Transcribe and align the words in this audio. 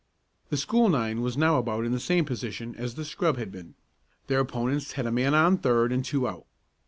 The 0.49 0.57
school 0.57 0.89
nine 0.89 1.21
was 1.21 1.37
now 1.37 1.59
about 1.59 1.85
in 1.85 1.91
the 1.91 1.99
same 1.99 2.25
position 2.25 2.73
as 2.75 2.95
the 2.95 3.05
scrub 3.05 3.37
had 3.37 3.51
been. 3.51 3.75
Their 4.25 4.39
opponents 4.39 4.93
had 4.93 5.05
a 5.05 5.11
man 5.11 5.35
on 5.35 5.59
third 5.59 5.91
and 5.91 6.03
two 6.03 6.27
out. 6.27 6.47